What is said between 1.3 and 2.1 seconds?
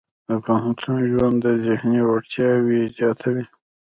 د ذهني